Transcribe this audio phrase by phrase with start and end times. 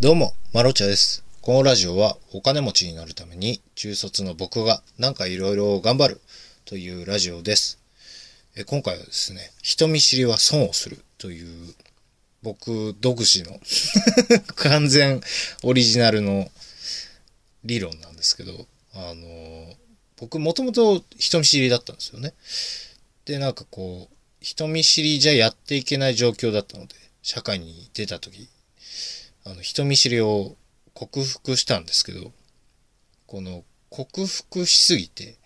[0.00, 1.22] どうも、マロチャです。
[1.42, 6.22] このラジオはお金持ちになるために中卒の僕がなんかいろいろ頑張る
[6.64, 7.78] というラジオです。
[8.56, 11.74] え今回はですね、人見知りは損をするという
[12.42, 13.60] 僕独自の
[14.56, 15.20] 完全
[15.64, 16.50] オリジナルの
[17.64, 19.76] 理論なんですけど、あの、
[20.16, 22.32] 僕もともと人見知りだったんですよね。
[23.26, 28.48] で、なんかこう、人見知りじゃやっていけない状況だったので、社会に出た時、
[29.44, 30.56] あの、人見知りを
[30.94, 32.32] 克服したんですけど、
[33.26, 35.36] この、克服しすぎて、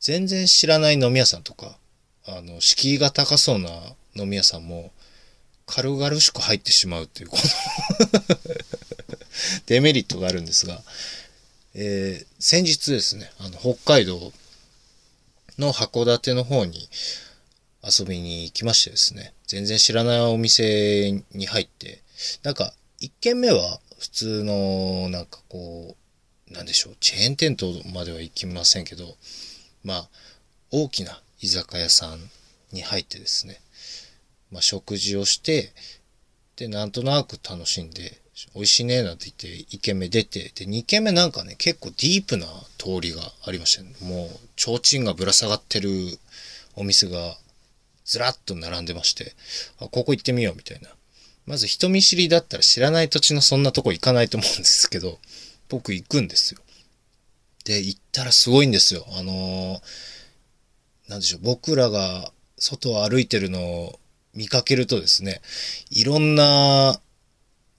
[0.00, 1.78] 全然知らない飲み屋さんとか、
[2.26, 3.70] あの、敷居が高そうな
[4.14, 4.92] 飲み屋さんも、
[5.66, 7.42] 軽々しく入ってしまうっていう、この
[9.66, 10.82] デメリットがあるんですが、
[11.74, 14.32] えー先日ですね、あの、北海道
[15.58, 16.88] の函館の方に
[17.82, 22.02] 遊びに行きましてですね、全然知らないお店に入って、
[22.42, 22.74] なんか、
[23.04, 25.94] 一軒目は普通の、なんかこ
[26.48, 29.04] う、なんでしょう、チェーン店とまでは行きませんけど、
[29.82, 30.08] まあ、
[30.70, 32.18] 大きな居酒屋さん
[32.72, 33.60] に入ってですね、
[34.50, 35.74] まあ、食事をして、
[36.56, 38.22] で、なんとなく楽しんで、
[38.54, 42.46] 美味しいね、なんて言って、1軒目出て、で、2軒目なんかね、結構ディープな
[42.78, 43.92] 通りがありましたね。
[44.00, 45.90] もう、提灯がぶら下がってる
[46.74, 47.36] お店が、
[48.06, 49.34] ずらっと並んでまして、
[49.78, 50.88] あ、ここ行ってみよう、みたいな。
[51.46, 55.18] まず人見知りだったら知らない土地のそんなとこ行かないと思うんですけど、
[55.68, 56.60] 僕行くんですよ。
[57.64, 59.06] で、行ったらすごいんですよ。
[59.16, 60.14] あのー
[61.08, 63.98] なんでしょう、僕らが外を歩いてるのを
[64.34, 65.40] 見かけるとですね、
[65.90, 66.98] いろんな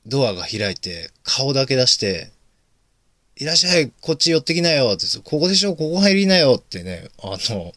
[0.06, 2.32] ドアが開いて、顔だけ出して、
[3.38, 7.74] いらっしゃい、こっち寄ってきなよって、ここでしょ、ここ入りなよってね、あの、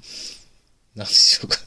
[0.94, 1.58] なんでしょうか。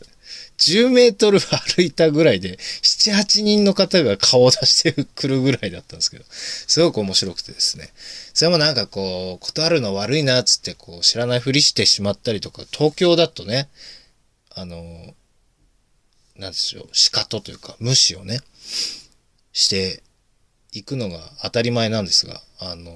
[0.62, 7.90] 10メートル歩いたぐらいで、7、8人の方が顔を出してくるぐらいだったんですけど、すごく面白くてですね。
[8.34, 13.70] それもなんかこう、断るの悪いなっつって、こう、知らないふりしてしまったりとか、東京だとね、
[14.54, 15.16] あの、
[16.36, 18.40] なんでしょう、仕方というか、無視をね、
[19.54, 20.04] して
[20.72, 22.94] いくのが当たり前なんですが、あの、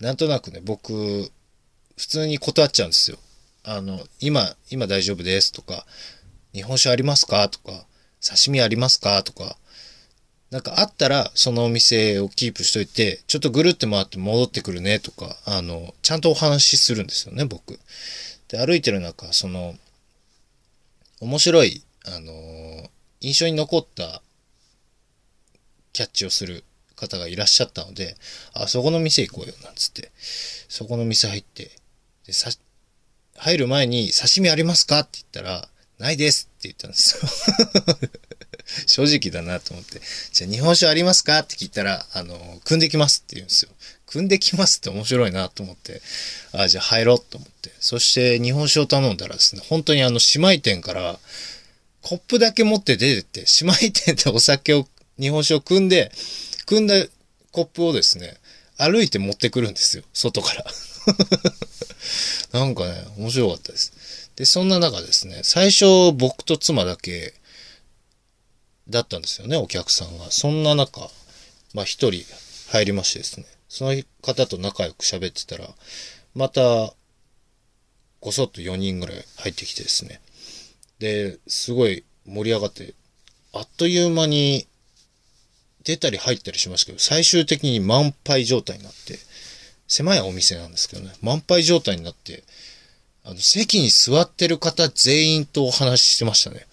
[0.00, 1.30] なんとなくね、僕、
[1.96, 3.18] 普通に断っちゃうんですよ。
[3.68, 5.84] あの、今、今大丈夫ですとか、
[6.54, 7.48] 日本酒ありますか？
[7.48, 7.84] とか、
[8.24, 9.20] 刺身ありますか？
[9.24, 9.56] とか、
[10.52, 15.00] なんかあったら、そのお店をキープしといて、ちょっとぐるって回って戻ってくるね？
[15.00, 17.80] とか、あの、ちゃんとお話しするんですよね、僕。
[18.46, 19.74] で、歩いてる中、その、
[21.20, 22.88] 面白い、あの、
[23.20, 24.22] 印象に残った
[25.92, 26.62] キャッチをする
[26.94, 28.14] 方がいらっしゃったので、
[28.54, 30.12] あ、そこの店行こうよ、なんつって、
[30.68, 31.72] そこの店入って、
[32.26, 32.50] で、さ、
[33.38, 35.00] 入る前に刺身ありますか？
[35.00, 38.08] って言ったら、ないですって言ったんですよ。
[38.86, 40.00] 正直だなと思って。
[40.32, 41.38] じゃあ日本酒ありますか？
[41.38, 43.70] って聞いたら、あの、組んできますって言うんですよ。
[44.06, 46.02] 組んできますって面白いなと思って、
[46.52, 47.72] ああ、じゃあ入ろうと思って。
[47.80, 51.18] そして日本酒を頼んだらですね、本当にあの姉妹店から、
[52.02, 56.12] コップだけ持って出てって、姉妹店でお酒を、日本酒を汲んで、
[56.66, 56.94] 汲んだ
[57.50, 58.36] コップをですね、
[58.76, 60.04] 歩いて持ってくるんですよ。
[60.12, 60.64] 外から。
[62.52, 64.30] なんかね、面白かったです。
[64.36, 67.34] で、そんな中ですね、最初僕と妻だけ
[68.88, 70.30] だったんですよね、お客さんが。
[70.30, 71.10] そんな中、
[71.74, 72.22] まあ一人
[72.70, 75.68] 入りましてですね、その方と仲良く喋ってたら、
[76.34, 76.94] また、
[78.20, 80.20] ごそっと4人ぐらい入ってきてですね。
[80.98, 82.94] で、すごい盛り上がって、
[83.52, 84.66] あっという間に
[85.84, 89.18] 出たり入ったりしましたけど、最終的に満杯状態になって、
[89.88, 92.44] 狭いお店なんですけどね、満杯状態になって、
[93.24, 96.66] あの、席に座ってる方全員とお話ししてましたね。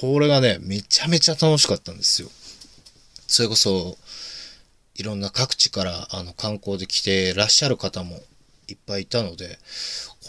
[0.00, 2.28] これがね、めちゃめちゃ楽しかったんですよ。
[3.26, 3.96] それこそ、
[4.96, 8.20] いろんな各地からあの観光で来てらっしゃる方も
[8.68, 9.58] いっぱいいたので、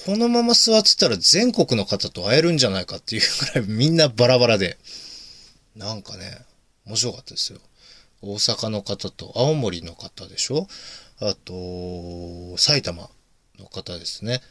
[0.06, 3.22] このまま座ってたら全国の方と会えるんじゃないかっていう
[3.54, 4.78] ぐらいみんなバラバラで、
[5.76, 6.38] なんかね、
[6.86, 7.60] 面白かったですよ。
[8.22, 10.68] 大阪の方と青森の方でしょ？
[11.20, 13.10] あと、埼玉
[13.60, 14.42] の方ですね。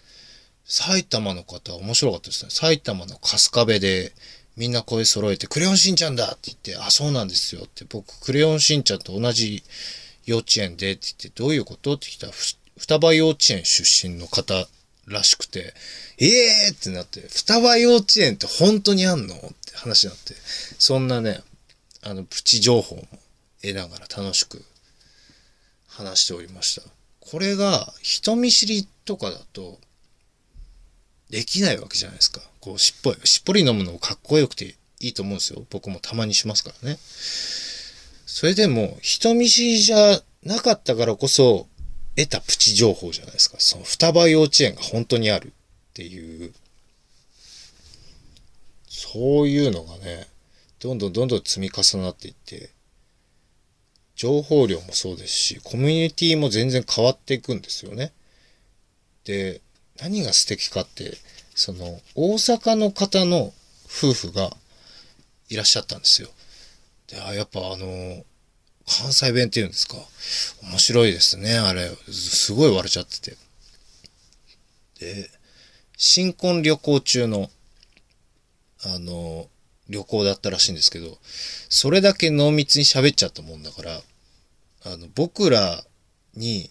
[0.64, 2.50] 埼玉の方面白かったですね。
[2.50, 4.12] 埼玉の春日部で
[4.56, 6.26] みんな声揃えて、クレヨンしんちゃんだ！
[6.26, 9.62] って言って、あ、そうなんですよって、僕、クレヨンしんちゃんと同じ
[10.24, 11.94] 幼稚園でって言って、どういうこと？
[11.94, 12.32] って聞いたら、
[12.78, 14.66] 双葉幼稚園出身の方
[15.06, 15.74] らしくて、
[16.18, 16.74] ええー！
[16.74, 19.34] ってなって、双葉幼稚園って本当にあんの？
[19.34, 19.44] って
[19.74, 20.34] 話になって、
[20.78, 21.40] そんなね、
[22.02, 23.02] あの、プチ情報も
[23.64, 24.62] 得ながら楽しく
[25.88, 26.82] 話しておりました。
[27.20, 29.78] これが人見知りとかだと
[31.30, 32.42] できないわけじゃないですか。
[32.60, 35.64] こう、しっぽり、しっぽり飲むのかっこよくていいと思うんですよ。
[35.70, 36.98] 僕もたまにしますからね。
[38.26, 41.66] それでも人見知りじゃなかったからこそ
[42.16, 43.56] 得たプチ情報じゃないですか。
[43.58, 45.50] その双葉幼稚園が本当にあるっ
[45.94, 46.52] ていう、
[48.88, 50.28] そういうのがね、
[50.80, 52.70] どんどんどんどん積み重なっていって、
[54.16, 58.12] 情報量もそうですし、コミュニティも全然変わっていくんですよね。
[59.24, 59.60] で、
[60.00, 61.16] 何が素敵かって、
[61.54, 63.52] その、大阪の方の
[63.86, 64.56] 夫婦が
[65.48, 66.28] いらっしゃったんですよ。
[67.08, 68.24] で、あ、やっぱあの、
[68.86, 69.96] 関西弁っていうんですか。
[70.62, 71.90] 面白いですね、あれ。
[72.10, 73.36] すごい笑っちゃってて。
[75.00, 75.30] で、
[75.96, 77.50] 新婚旅行中の、
[78.82, 79.48] あの、
[79.88, 81.18] 旅行だったらしいんですけど、
[81.68, 84.00] それだけ濃密に喋っちゃったもんだから、
[84.84, 85.84] あの、僕ら
[86.34, 86.70] に、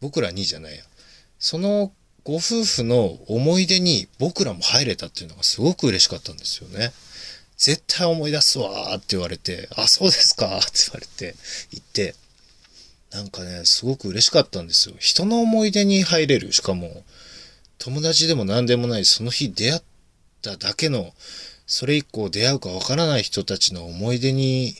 [0.00, 0.82] 僕らにじゃないや。
[1.38, 1.92] その
[2.24, 6.92] ご夫婦の思い出に僕らも入れたっていうのがすごく嬉しかったんですよね。
[7.56, 11.34] 絶対思い出すわーって言われて、あ、そうですかって言われて、
[11.72, 12.14] 言って、
[13.10, 14.94] なんかね、すごく嬉しかったんですよ。
[14.98, 16.52] 人の思い出に入れる。
[16.52, 17.04] しかも、
[17.78, 19.82] 友達でも何でもない、その日出会っ
[20.42, 21.12] ただけの、
[21.70, 24.74] それ以降出会うかわからない人たちの思い出に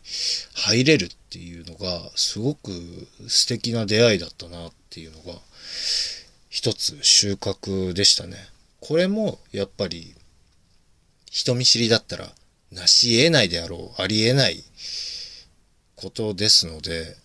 [0.55, 2.73] 入れるっていうのが、すごく
[3.29, 5.39] 素敵な出会いだったなっていうのが、
[6.49, 8.37] 一つ収穫でしたね。
[8.81, 10.17] これも、やっぱり、
[11.31, 12.33] 人見知りだったら、
[12.73, 14.65] なし得ないであろう、あり得ない
[15.95, 17.17] ことですので、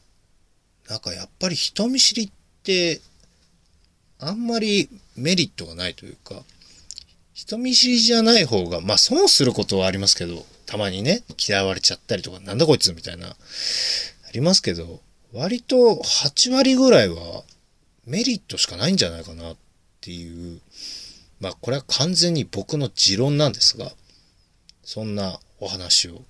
[0.87, 3.01] なんかやっぱり人見知りって、
[4.19, 6.43] あんまりメリットがないというか、
[7.35, 13.35] 人見知りじゃない方が、まあ損することはありますけど、たまにね、嫌われちゃったりとか、なんだこいつみたいな、あ
[14.33, 15.01] りますけど、
[15.33, 17.43] 割と8割ぐらいは
[18.05, 19.57] メリットしかないんじゃないかなっ
[19.99, 20.61] ていう、
[21.41, 23.91] まあこれは完全に僕の持論なんですが、
[24.85, 26.21] そんなお話を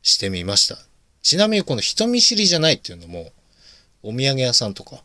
[0.00, 0.78] してみました。
[1.20, 3.32] ちなみにこの人見知りじゃないっていうのも、
[4.02, 5.04] お土産屋さんとか、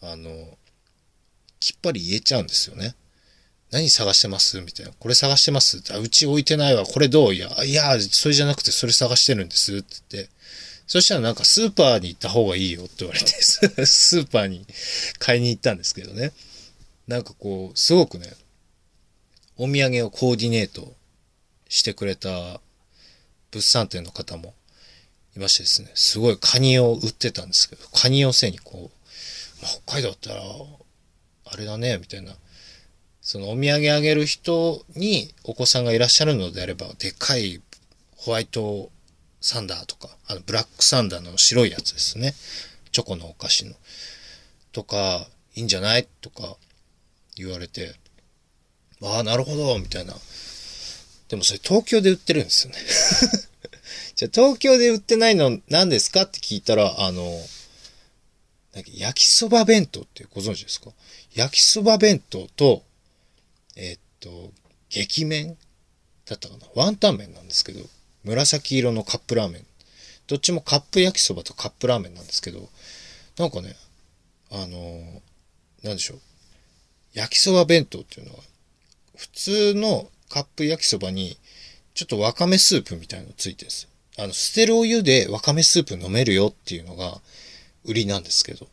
[0.00, 0.30] あの、
[1.60, 2.94] きっぱり言えちゃうんですよね。
[3.72, 4.60] 何探してます？
[4.60, 4.92] みたいな。
[4.92, 5.82] これ探してます？
[5.92, 6.84] あうち置いてないわ。
[6.84, 9.74] これどういや、いや、それじゃなくてそれ探してるんです。
[9.74, 10.30] って言って。
[10.86, 14.66] そしたらなんかスーパーに行った方がいいよって言われて、 スーパーに
[15.18, 16.32] 買いに行ったんですけどね。
[17.08, 18.34] なんかこう、すごくね、
[19.56, 20.94] お土産をコーディネート
[21.68, 22.60] してくれた
[23.50, 24.54] 物産展の方も
[25.34, 30.42] いましてですね、すごいカニを売ってたんですけど、カニを背にこう、ま、北海道だったら、
[31.46, 32.36] あれだね、みたいな。
[33.22, 37.62] そのお土産あげる人にお子さんがいらっしゃるのであれば、でっかい
[38.16, 38.90] ホワイト
[39.40, 42.34] サンダーとか、あのブラックサンダーの白いやつですね。
[42.90, 43.74] チョコのお菓子の。
[44.72, 46.56] とか、いいんじゃないとか
[47.36, 47.94] 言われて、
[49.02, 50.14] ああ、なるほど、みたいな。
[51.28, 52.78] でもそれ東京で売ってるんですよね。
[54.16, 57.40] じゃあ東京で売ってないの何ですかって聞いたら、あの、
[58.94, 60.90] 焼きそば弁当ってご存知ですか？
[61.34, 62.82] 焼きそば弁当と、
[63.76, 64.52] えーっと、
[64.90, 65.56] 激麺
[66.26, 66.66] だったかな？
[66.74, 67.80] ワンタン麺なんですけど、
[68.24, 69.66] 紫色のカップラーメン。
[70.26, 72.68] どっちもカップ焼きそばとカップラーメンなんですけど、
[73.38, 73.74] なんかね、
[74.50, 75.22] あの、
[75.82, 76.20] なんでしょう。
[77.14, 78.40] 焼きそば弁当っていうのは、
[79.16, 81.36] 普通のカップ焼きそばに、
[81.94, 83.88] ちょっとわかめスープみたいのついてるんですよ。
[84.18, 87.20] あの、捨てるお湯でわかめスープ飲めるよっていうのが
[87.84, 88.68] 売りなんですけど。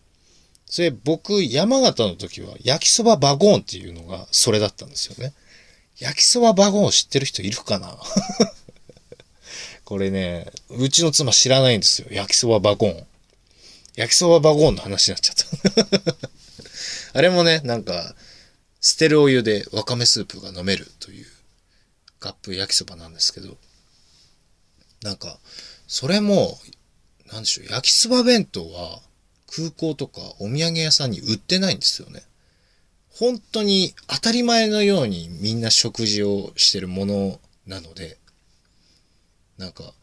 [0.69, 5.33] それ僕、山形の時は焼きそばバゴーンっていうのがそれだったんですよね。
[5.97, 7.97] 焼きそばバゴーン知ってる人いるかな？
[9.83, 12.07] これね、うちの妻知らないんですよ。
[12.11, 13.07] 焼きそばバゴーン。
[13.95, 16.29] 焼きそばバゴーンの話になっちゃった。
[17.17, 18.15] あれもね、なんか、
[18.79, 21.27] 捨てるお湯でわかめスープが飲めるという
[22.19, 23.57] カップ焼きそばなんですけど、
[25.01, 25.39] なんか、
[25.87, 26.61] それも、
[27.25, 29.01] なんでしょう、焼きそば弁当は
[29.51, 32.23] 空港とかお土産屋さんに売ってないんですよね。
[33.11, 38.17] 本当に当たり前のようにみんな食事をしてるものなので、
[39.57, 39.93] なんか、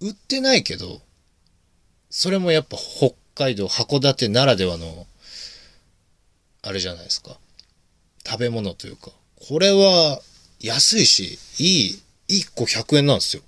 [0.00, 1.00] 売ってないけど、
[2.10, 5.06] それもやっぱ北海道函館ならではの、
[6.62, 7.38] あれじゃないですか。
[8.26, 9.10] 食べ物というか。
[9.48, 10.20] これは
[10.60, 13.42] 安いし、いい、1個100円なんですよ。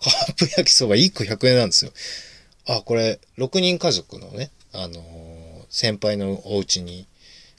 [0.00, 1.92] カップ焼きそば1個100円なんですよ。
[2.68, 5.38] あ、これ、6人家族のね、あのー
[5.70, 7.06] 先輩のお家に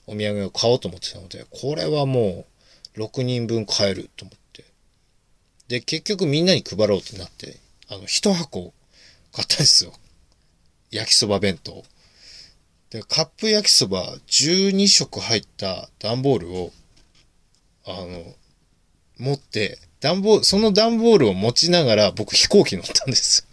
[0.07, 2.45] お土産を買おうと思ってたので、これはも
[2.95, 4.65] う6人分買えると思って。
[5.67, 8.73] で、結局みんなに配ろうってなって、あの、1箱
[9.31, 9.93] 買ったんですよ。
[10.91, 11.83] 焼きそば弁当。
[12.89, 16.71] で、カップ焼きそば12食入った段ボールを、
[17.85, 18.23] あの、
[19.19, 23.48] 持って、段ボール、その段ボールを持ちながら僕飛行機乗ったんです。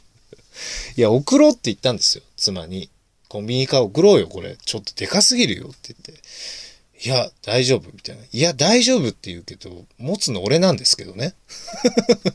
[0.96, 2.24] いや、送ろうって言ったんですよ。
[2.36, 2.90] 妻に。
[3.28, 4.56] コンビニから送ろうよ、これ。
[4.56, 6.22] ちょっとでかすぎるよって言って。
[7.04, 8.22] いや、大丈夫みたいな。
[8.30, 11.34] いや、大丈夫って言うけど、持つの俺なんですけどね。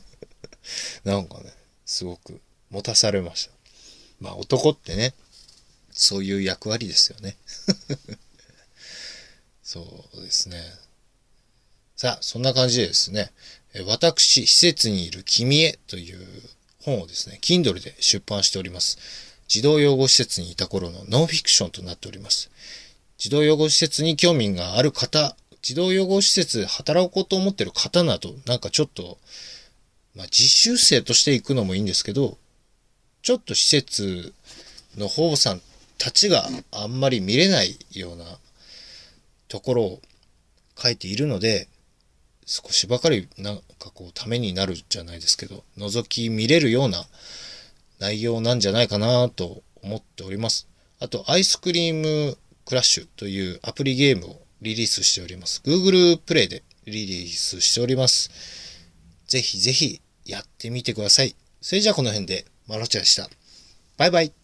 [1.03, 1.51] なんかね、
[1.85, 3.51] すごく持たされました。
[4.19, 5.13] まあ男ってね、
[5.91, 7.37] そういう役割ですよね。
[9.63, 10.61] そうですね。
[11.95, 13.31] さあ、そんな感じでですね、
[13.85, 16.27] 私、施設にいる君へという
[16.83, 18.97] 本をですね、Kindle で出版しております。
[19.47, 22.49] 児童養護施設にいた頃のノンフィクションとなっております。
[23.17, 29.17] 児童養護施設に興味がある方、児童養護施設で働こうと思ってる方など、なんかちょっと、
[30.15, 32.37] まあ、実習生として行くのもいいんですけど、
[33.21, 34.33] ちょっと施設
[34.97, 35.61] の保護さん
[35.97, 38.25] たちがあんまり見れないような
[39.47, 40.01] ところを
[40.77, 41.67] 書いているので、
[42.53, 47.05] 少しばかりなんかこうためになるじゃないですけど、覗き見れるような
[47.97, 50.67] 内容なんじゃないかなと思っております。
[50.99, 55.61] あと、アイスクリームクラッシュというアプリゲームをリリースしております。
[55.63, 58.29] Google プレイでリリースしております。
[59.27, 61.33] ぜひぜひやってみてください。
[61.61, 63.29] それじゃあこの辺で、マロチャでした。
[63.95, 64.40] バイバイ。